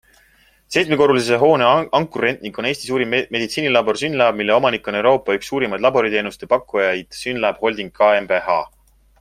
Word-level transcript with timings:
Seitsmekorruselise 0.75 1.37
hoone 1.41 1.67
ankurrentnik 1.99 2.57
on 2.63 2.67
Eesti 2.69 2.89
suurim 2.93 3.13
meditsiinilabor 3.35 4.01
SYNLAB, 4.03 4.39
mille 4.41 4.57
omanik 4.57 4.91
on 4.93 4.99
Euroopa 5.03 5.37
üks 5.41 5.53
suurimaid 5.53 5.87
laboriteenuste 5.89 6.53
pakkujaid 6.55 7.21
SYNLAB 7.23 7.65
Holding 7.67 7.97
GmbH. 8.01 8.61